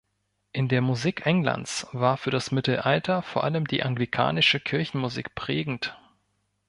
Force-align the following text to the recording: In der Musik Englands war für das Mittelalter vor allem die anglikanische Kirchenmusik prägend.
In 0.51 0.67
der 0.67 0.81
Musik 0.81 1.27
Englands 1.27 1.85
war 1.91 2.17
für 2.17 2.31
das 2.31 2.49
Mittelalter 2.51 3.21
vor 3.21 3.43
allem 3.43 3.67
die 3.67 3.83
anglikanische 3.83 4.59
Kirchenmusik 4.59 5.35
prägend. 5.35 5.95